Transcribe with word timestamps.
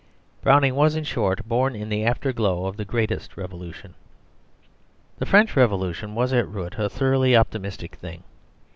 Browning 0.41 0.73
was, 0.73 0.95
in 0.95 1.03
short, 1.03 1.47
born 1.47 1.75
in 1.75 1.87
the 1.89 2.03
afterglow 2.03 2.65
of 2.65 2.75
the 2.75 2.85
great 2.85 3.11
Revolution. 3.37 3.93
The 5.19 5.27
French 5.27 5.55
Revolution 5.55 6.15
was 6.15 6.33
at 6.33 6.47
root 6.47 6.73
a 6.79 6.89
thoroughly 6.89 7.35
optimistic 7.37 7.97
thing. 7.97 8.23